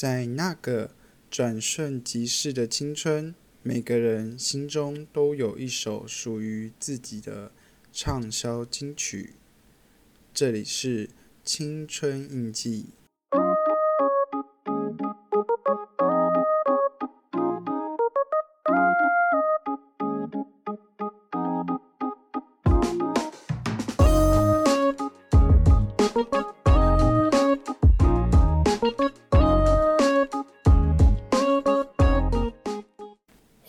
[0.00, 0.92] 在那个
[1.28, 7.50] 转瞬即逝的青春，每个人心中都有一首属于自己的
[7.92, 9.34] 畅销金曲。
[10.32, 11.10] 这里是
[11.44, 12.90] 青春印记。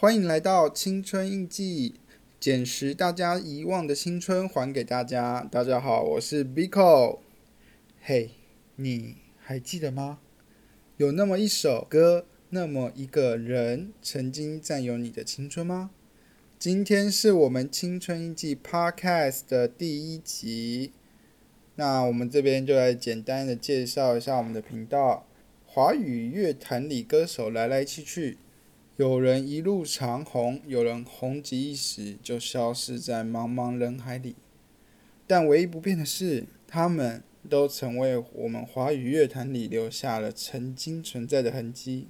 [0.01, 1.95] 欢迎来到青春印记，
[2.39, 5.45] 捡拾大家遗忘的青春，还给大家。
[5.51, 7.19] 大家好，我是 Biko。
[8.01, 8.29] 嘿，
[8.77, 10.19] 你还记得吗？
[10.95, 15.91] 有那么一首歌，那么一个人，曾经占有你的青春吗？
[16.57, 20.93] 今天是我们青春印记 Podcast 的第一集。
[21.75, 25.27] 那我们这边就来简单的介绍一下我们的频道。
[25.65, 28.37] 华语乐坛里歌手来来去去。
[28.99, 34.35] 有人一路长红，有人红极一时就消失在茫茫人海里。
[35.25, 42.09] 但唯一不变的是，他们都曾为我们华语乐坛里留下了曾经存在的痕迹。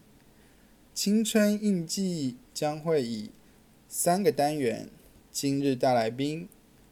[0.92, 3.30] 青春印记将会以
[3.88, 4.90] 三个单元：
[5.32, 6.50] 今日大来宾、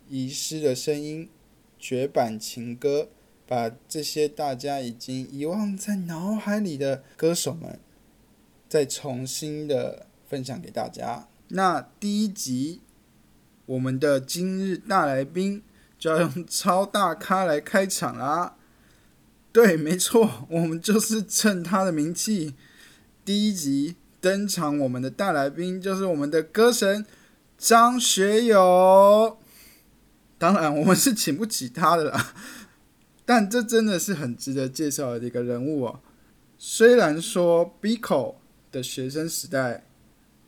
[0.08, 1.28] 遗失的声音、
[1.80, 3.10] 绝版情歌，
[3.48, 7.80] 把这些大家已经遗忘在脑海里的歌手们。
[8.68, 11.28] 再重新的分享给大家。
[11.50, 12.82] 那第一集，
[13.66, 15.64] 我们的今日大来宾
[15.98, 18.56] 就要用超大咖来开场啦。
[19.54, 22.54] 对，没错，我们就是趁他的名气，
[23.24, 24.78] 第一集登场。
[24.78, 27.06] 我们的大来宾就是我们的歌神
[27.58, 29.38] 张学友。
[30.38, 32.34] 当然，我们是请不起他的啦，
[33.26, 36.02] 但这真的是很值得介绍的一个人物哦。
[36.58, 38.36] 虽然说 Biko。
[38.72, 39.86] 的学生时代，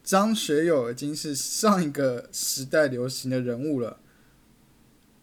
[0.03, 3.99] 张学友已经是上一个时代流行的人物了。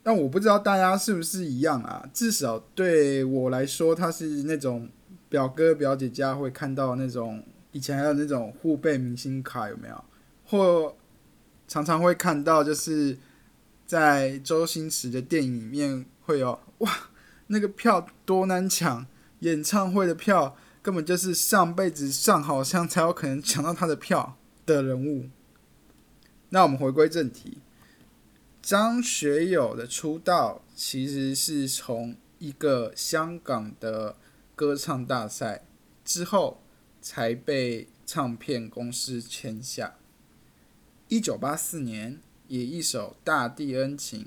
[0.02, 2.08] 但我不知道大家是不是一样啊？
[2.14, 4.88] 至少对我来说，他是那种
[5.28, 10.04] 表哥表姐家会看到那种以前还有那种互背明星卡有没有？
[10.44, 10.96] 或
[11.66, 13.18] 常常会看到，就是
[13.84, 16.90] 在周星驰的电影里面会有哇，
[17.48, 19.04] 那个票多难抢，
[19.40, 20.56] 演唱会的票。
[20.86, 25.28] 根本就是上辈子上好香才有可能抢到他的票的人物。
[26.50, 27.58] 那我们回归正题，
[28.62, 34.14] 张学友的出道其实是从一个香港的
[34.54, 35.64] 歌唱大赛
[36.04, 36.62] 之后
[37.02, 39.96] 才被唱片公司签下。
[41.08, 44.20] 一九八四年，以一首《大地恩情》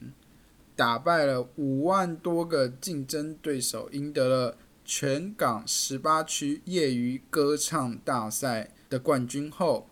[0.76, 4.58] 打败了五万多个竞争对手，赢得了。
[4.92, 9.88] 全港十八区业余歌唱大赛的冠军后，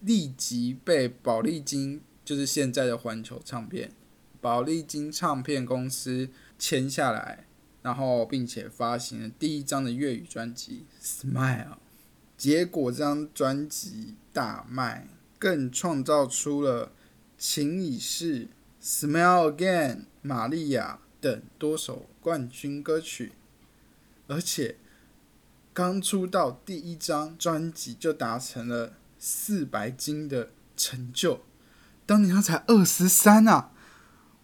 [0.00, 3.92] 立即被宝丽金，就是现在的环球唱片，
[4.42, 7.46] 宝丽金唱片公司签下来，
[7.80, 11.64] 然后并且发行了第一张的粤语专辑《Smile》。
[12.36, 15.08] 结果这张专辑大卖，
[15.38, 16.88] 更创造出了
[17.38, 18.44] 《情已逝》
[19.10, 23.32] 《Smile Again》《玛利亚》等多首冠军歌曲。
[24.28, 24.76] 而且
[25.72, 31.42] 刚出道第一张专辑就达成了四白金的成就，
[32.04, 33.70] 当年他才二十三啊！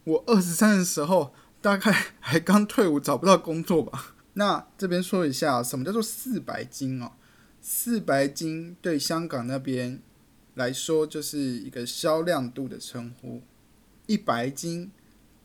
[0.05, 4.15] 我二十三的时候大概还刚退伍，找不到工作吧。
[4.35, 7.13] 那这边说一下，什么叫做四白金哦？
[7.61, 10.01] 四白金对香港那边
[10.55, 13.43] 来说就是一个销量度的称呼，
[14.07, 14.91] 一白金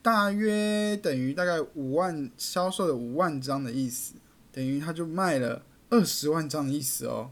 [0.02, 4.14] 大约等于大概五万销售的五万张的意思。
[4.58, 7.30] 等于他就卖了二十万张的意思哦，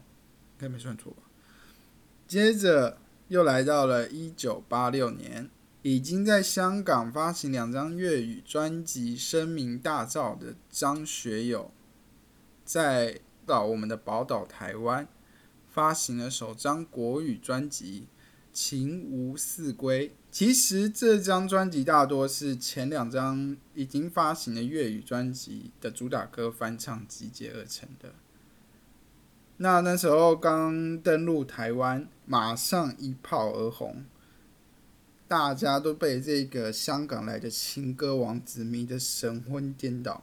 [0.52, 1.24] 应该没算错吧？
[2.28, 5.50] 接着又来到了一九八六年，
[5.82, 11.72] 已经在香港发行两张粤语专辑声名大噪的张学友，
[12.64, 15.08] 在到我们的宝岛台湾
[15.68, 18.06] 发行了首张国语专辑。
[18.52, 28.12] 情无四归，其实这张专辑大多是前两张已经发行的粤语专辑的主打歌翻唱集结而成的。
[29.56, 34.04] 那那时候刚登陆台湾，马上一炮而红，
[35.26, 40.22] 大家都被这个香港来的情歌王子迷得神魂颠倒。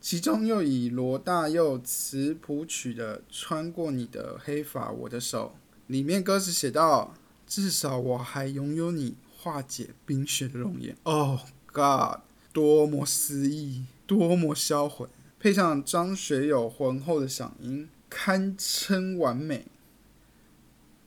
[0.00, 5.56] 其中又以罗大佑词谱曲的《穿过你的黑发我的手》。
[5.88, 7.12] 里面歌词写到
[7.46, 11.40] ：“至少我还拥有你化解冰雪的容颜。” Oh
[11.72, 12.20] God，
[12.52, 15.08] 多么诗意，多么销魂！
[15.38, 19.66] 配上张学友浑厚的嗓音，堪称完美。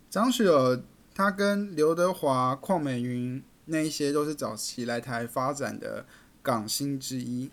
[0.10, 6.06] 张学友他跟刘德华、邝美云那些都是早期来台发展的
[6.44, 7.50] 港星之一。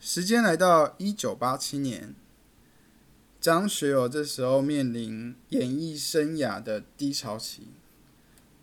[0.00, 2.14] 时间来到一九八七年，
[3.40, 7.68] 张学友这时候面临演艺生涯的低潮期。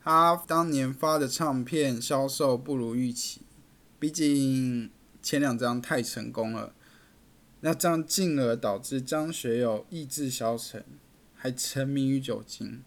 [0.05, 3.41] 他当年发的唱片销售不如预期，
[3.97, 6.75] 毕竟前两张太成功了。
[7.61, 10.85] 那这样进而导致张学友意志消沉，
[11.33, 12.83] 还沉迷于酒精。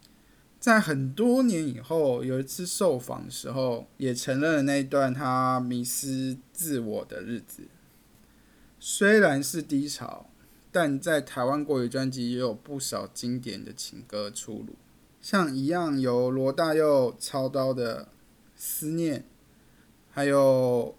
[0.60, 7.64] 在很多年以后，有一次受访的时候，也承认了那段他迷失自我的日子。
[8.78, 10.30] 虽然是低潮，
[10.70, 14.76] 但在台湾国语专辑也有不少经典的情歌出炉，
[15.20, 18.04] 像一样由罗大佑操刀的
[18.56, 19.20] 《思念》，
[20.10, 20.94] 还有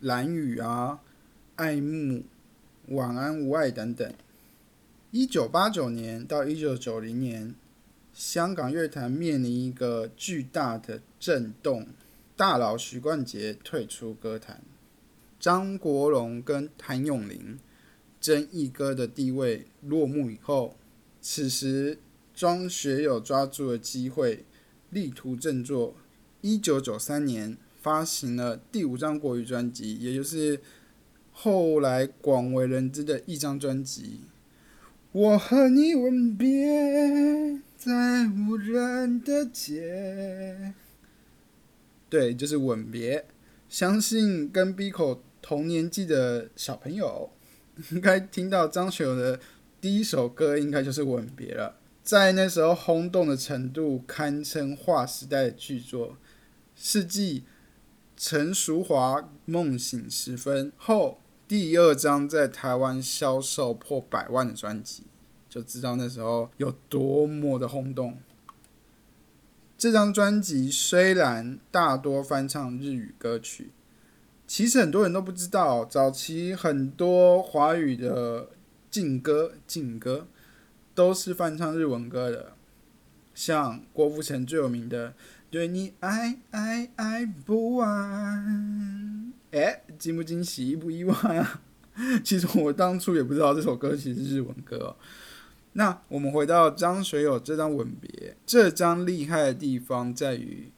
[0.06, 0.94] 《蓝雨》啊，
[1.56, 1.88] 《爱慕》、
[2.88, 4.12] 《晚安无爱》等等。
[5.10, 7.54] 一九八九年到一九九零年，
[8.12, 11.88] 香港乐坛面临一个巨大的震动，
[12.36, 14.62] 大佬许冠杰退出歌坛。
[15.40, 17.58] 张国荣跟谭咏麟
[18.20, 20.76] 争一哥的地位落幕以后，
[21.20, 21.98] 此时
[22.42, 24.44] 张学友抓住了机会，
[24.90, 25.94] 力图振作。
[26.40, 30.60] 一九九三年发行了第五张国语专辑，也就是
[31.30, 34.22] 后来广为人知的一张专辑
[35.12, 40.72] 《我和你吻别在无人的街》。
[42.10, 43.24] 对，就是吻别。
[43.68, 45.22] 相信跟 B 口。
[45.40, 47.30] 同年纪的小朋友
[47.90, 49.40] 应该听到张学友的
[49.80, 51.80] 第一首歌，应该就是《吻别》了。
[52.02, 56.16] 在那时候轰动的程度，堪称划时代的巨作。
[56.74, 57.44] 是继
[58.16, 65.04] 陈淑华梦醒时分后，第二张在台湾销售破百万的专辑，
[65.48, 68.18] 就知道那时候有多么的轰动。
[69.78, 73.70] 这张专辑虽然大多翻唱日语歌曲。
[74.46, 78.48] 其实很多人都不知道，早期很多华语的
[78.90, 80.26] 劲歌、劲歌
[80.94, 82.52] 都是翻唱日文歌的，
[83.34, 85.10] 像郭富城最有名的
[85.50, 91.62] 《对你爱爱爱不完》，哎，惊不惊喜，意不意外啊？
[92.24, 94.96] 其实我当初也不知道这首歌其实是日文歌。
[95.74, 100.70] 那我们回到张学友这张《吻别》，这张厉害的地方在于。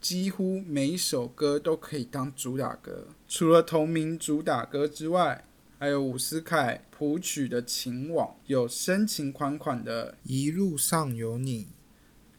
[0.00, 5.44] 几乎每一首歌都可以当主打歌，除了同名主打歌之外，
[5.78, 11.64] 还有伍思凯谱曲的《情网》，有深情款款的《一路上有你》，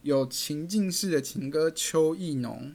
[0.01, 2.71] 有情境式的情歌《秋意浓》。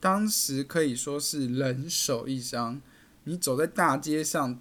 [0.00, 2.80] 当时可以说是人手一张，
[3.24, 4.60] 你走在大街上，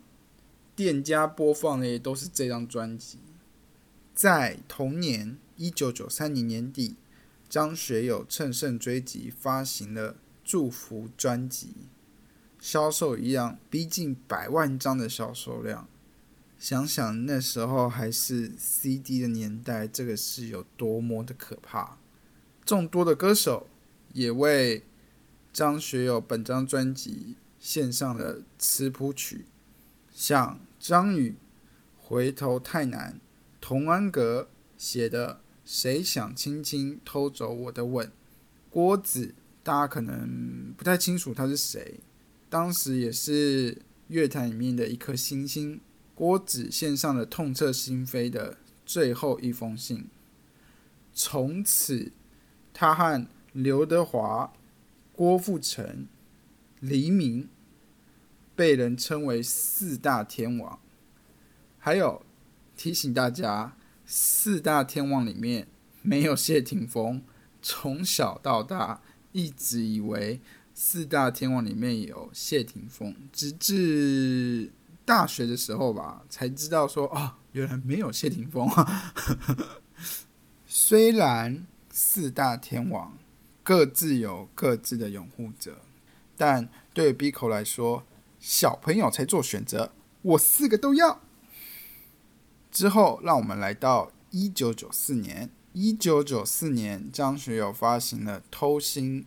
[0.75, 3.17] 店家播放的也都是这张专辑。
[4.13, 6.95] 在同年一九九三年年底。
[7.47, 11.69] 张学友乘胜追击，发行了《祝福》专辑，
[12.65, 15.87] 销售一样逼近百万张的销售量。
[16.57, 21.99] 想想那时候还是 CD 的年代，这个是有多么的可怕。
[22.65, 23.67] 众多的歌手
[24.13, 24.83] 也为
[25.53, 29.45] 张学友本张专辑献上了词谱曲，
[30.11, 31.29] 像张宇
[31.99, 33.13] 《回头太难》，
[33.61, 35.41] 童安格写的。
[35.63, 38.11] 谁想轻轻偷走我的吻？
[38.71, 41.99] 郭子，大家可能不太清楚他是谁，
[42.55, 45.81] 当时也是乐坛里面的一颗星星。
[46.13, 50.07] 郭子献上了痛彻心扉的最后一封信。
[51.13, 52.13] 从此，
[52.73, 54.53] 他和刘德华、
[55.11, 56.07] 郭富城、
[56.79, 57.49] 黎明
[58.55, 60.79] 被人称为四大天王。
[61.77, 62.25] 还有
[62.77, 63.75] 提醒大家。
[64.05, 65.67] 四大天王里面
[66.01, 67.21] 没有谢霆锋，
[67.61, 69.01] 从小到大
[69.33, 70.39] 一直以为
[70.77, 74.69] 四大天王里面有谢霆锋，直至
[75.05, 79.13] 大学的时候吧，才知道说哦，原来没有谢霆锋啊。
[80.67, 83.17] 虽然四大天王
[83.63, 85.77] 各自有各自的拥护者，
[86.35, 88.03] 但对 B 口来说，
[88.41, 91.21] 小朋友才做选择，我四个都要。
[92.69, 95.49] 之后，让我们来到一九九四年。
[95.71, 99.23] 一九九四年，张学友发行了《偷心》，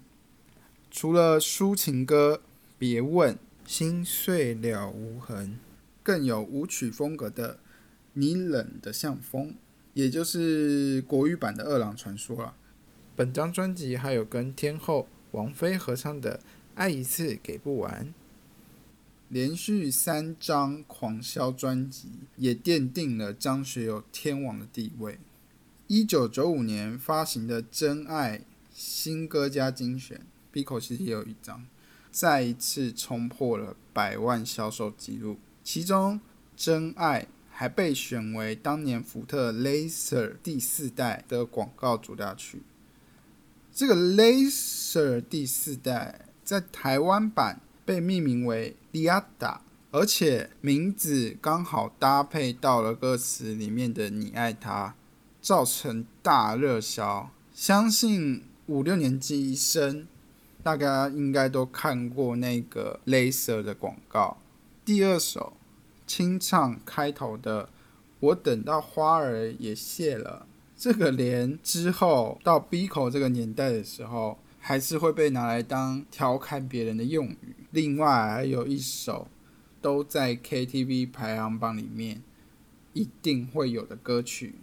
[1.01, 2.41] 除了抒情歌
[2.77, 5.51] 《别问》《心碎了无痕》，
[6.03, 7.55] 更有舞曲风格的
[8.15, 9.51] 《你冷的像风》，
[9.95, 12.57] 也就是国语版的《二郎传说》了。
[13.15, 16.39] 本张专辑还有跟天后王菲合唱的
[16.75, 18.07] 《爱一次给不完》。
[19.29, 25.21] 连续三张狂销专辑，也奠定了张学友天王的地位。
[25.87, 28.41] 一九九五年发行的《真爱
[28.75, 30.19] 新歌加精选》
[30.65, 31.65] ，Biko 其实也有一张，
[32.11, 35.39] 再一次冲破了百万销售记录。
[35.63, 36.17] 其中，
[36.57, 42.63] 《真爱》还被选为当年福特 Laser 第四代的广告主打曲。
[43.73, 47.61] 这个 Laser 第四代在台湾版。
[47.89, 49.61] 被命名为 Liada，
[49.91, 54.95] 而且名字刚好搭配到了歌词里面的“你爱他”，
[55.41, 57.31] 造成大热销。
[57.55, 60.07] 相信五六年级生，
[60.63, 64.39] 大家应该都看过那个 Laser 的广告。
[64.85, 65.55] 第二首
[66.07, 67.69] 清唱开头的
[68.21, 70.47] “我等到花儿也谢了”，
[70.77, 74.39] 这个连之后到 B 口这个年代的时候。
[74.61, 77.55] 还是会被拿来当调侃别人的用语。
[77.71, 79.29] 另外还有一首
[79.81, 82.23] 都在 KTV 排行榜里面
[82.93, 84.57] 一定会有的歌曲，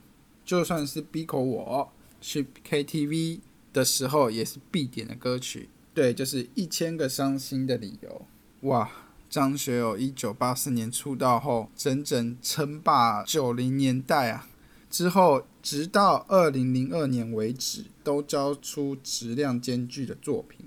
[0.43, 3.39] 就算是 B 口我去 KTV
[3.73, 5.69] 的时候也是必点的歌曲。
[5.95, 8.25] 对，就是《一千个伤心的理由》。
[8.67, 8.91] 哇，
[9.29, 14.45] 张学友一九八四年出道后，整整称霸九零年代啊！
[14.89, 20.65] 之后，直到二零零二年为止，都交出质量兼具的作品，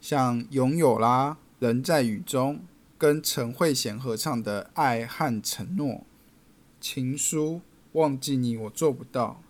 [0.00, 2.56] 像《拥有》啦，《人在雨中》，
[2.98, 5.88] 跟陈慧娴合唱的《爱和承诺》，
[6.80, 7.54] 《情书》，
[7.92, 9.40] 忘记你我做不到，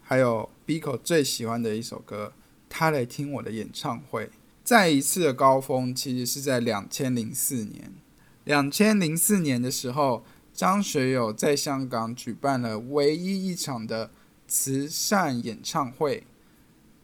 [0.00, 2.32] 还有 Biko 最喜欢的一首歌，
[2.68, 4.30] 他来听我的演唱会。
[4.62, 7.92] 再一次的高峰，其实是在两千零四年。
[8.44, 10.24] 两千零四年的时候。
[10.56, 14.10] 张学友在香港举办了唯一一场的
[14.48, 16.26] 慈善演唱会，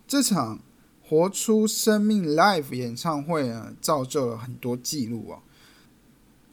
[0.08, 0.58] 这场
[1.02, 5.42] 活出生命 Live 演唱会呢，造就了很多记录哦。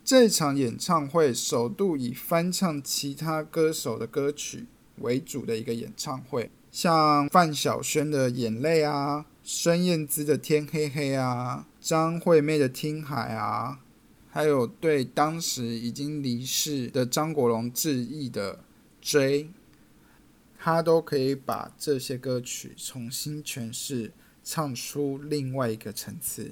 [0.04, 4.66] 这场演唱会首度以翻唱其他歌手的歌曲
[4.98, 13.80] 为主的一个演唱会，像范晓萱的《眼泪》啊，孙燕姿的《天黑黑》啊，张惠妹的《听海》啊。
[14.32, 18.54] 还有对当时已经离世的张国荣致意的
[19.02, 19.46] 《追》，
[20.60, 24.12] 他都可以把这些歌曲重新诠释，
[24.44, 26.52] 唱出另外一个层次。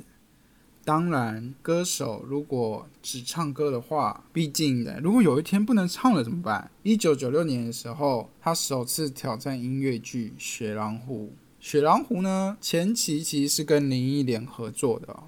[0.88, 6.72] 当然，歌手如果只唱歌的话，毕竟的，如果有一天不能唱了怎么办？
[6.82, 11.26] 一九九六年的时候，他首次挑战音乐剧《雪狼湖》。
[11.60, 15.24] 《雪狼湖》呢，前期其实是跟林忆莲合作的。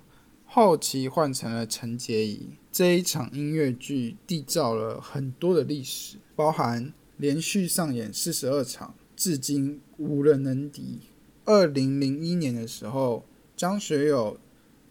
[0.45, 2.51] 后期换成了陈洁仪。
[2.71, 11.01] 这一场音乐剧缔造了很多的历史，包含连续上演四十二场，至今无人能敌。
[11.43, 13.25] 二零零一年的时候，
[13.57, 14.39] 张学友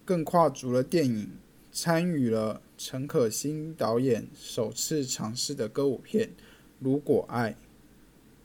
[0.08, 1.32] 更跨足了电影，
[1.70, 6.28] 参与了陈可辛导演首次尝试的歌舞片
[6.78, 7.50] 《如果爱》，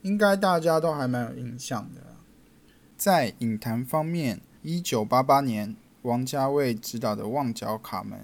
[0.02, 2.02] 应该大家都还蛮有印象的。
[2.98, 5.74] 在影坛方面，一九八八年。
[6.02, 8.20] 王家卫执导的《旺角卡门》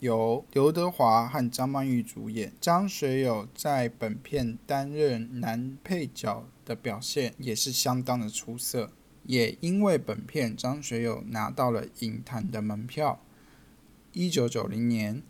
[0.00, 8.90] 由刘德华和张曼玉主演，张学友在本片担任男配角的表现也是相当的出色。
[9.30, 13.20] 也因为本片，张学友拿到了影坛的门票。
[14.12, 15.18] 一九九零年，《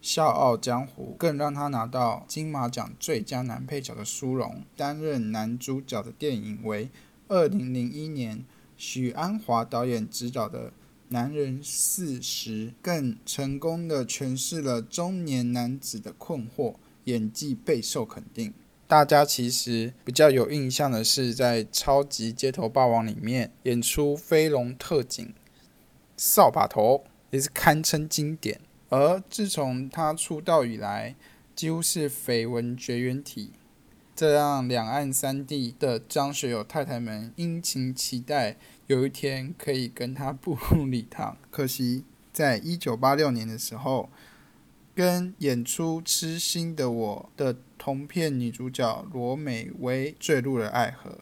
[0.00, 4.62] 笑傲江湖》更让他拿到金马奖最佳男配角的殊荣。
[4.76, 6.90] 担任男主角的电影为
[7.26, 8.44] 二零零一年
[8.76, 10.72] 许鞍华导演执导的。
[11.08, 18.52] 男人四十更成功的诠释了中年男子的困惑，演技备受肯定。
[18.94, 25.34] 大家其实比较有印象的是，在《超级街头霸王》里面演出飞龙特警
[26.16, 28.60] 扫把头，也是堪称经典。
[28.90, 31.16] 而自从他出道以来，
[31.56, 33.50] 几乎是绯闻绝缘体。
[34.14, 41.36] 这让两岸三地的张学友太太们殷勤期待有一天可以跟他步入礼堂。
[41.50, 44.08] 可惜，在一九八六年的时候，
[44.94, 51.18] 跟演出《痴心的我》的同片女主角罗美薇坠入了爱河，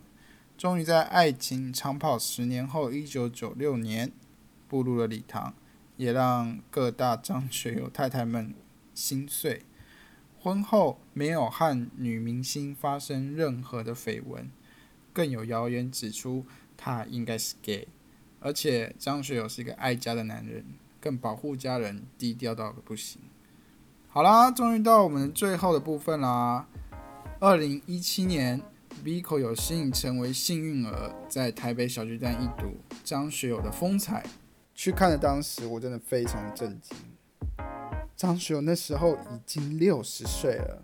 [0.57, 4.13] 终于在爱情长跑十年后，一九九六年
[4.69, 5.55] 步入了礼堂，
[5.97, 8.55] 也让各大张学友太太们
[8.95, 9.63] 心碎。
[10.39, 14.49] 婚后没有和女明星发生任何的绯闻，
[15.13, 17.89] 更有谣言指出他应该是 gay，
[18.39, 20.65] 而且张学友是一个爱家的男人，
[21.01, 23.21] 更保护家人，低调到不行。
[24.15, 26.67] 好啦，终于到我们最后的部分啦。
[27.41, 28.61] 二零一七年
[29.03, 34.23] ，Vico 有幸成为幸运儿，在台北小巨蛋一睹张学友的风采。
[34.75, 36.95] 去看的当时，我真的非常震惊。
[38.15, 40.83] 张学友那时候已经六十岁了，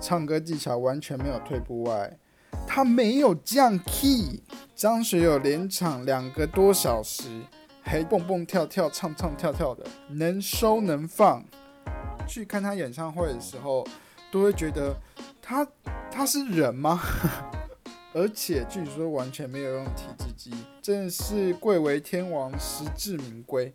[0.00, 2.18] 唱歌技巧完全没有退步外，
[2.66, 4.42] 他没有降 key。
[4.74, 7.42] 张学友连唱两个多小时，
[7.82, 11.44] 还蹦蹦跳跳、唱唱跳跳的，能收能放。
[12.30, 13.84] 去看他演唱会的时候，
[14.30, 14.94] 都会觉得
[15.42, 15.66] 他
[16.12, 17.00] 他是人吗？
[18.14, 23.72] 而且据说完全没有用体脂机，真的是贵为天王，实至名归。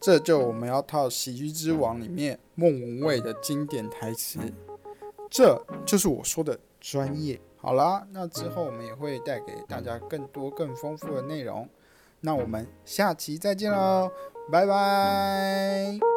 [0.00, 4.38] 这就我们要套《喜剧之王》里面孟文蔚的经典台词，
[5.30, 7.40] 这就是我说的专业。
[7.56, 11.68] 好啦，那之后我们也会带给大家更多更丰富的内容。
[12.20, 14.10] 那我们下期再见喽，
[14.52, 16.15] 拜拜。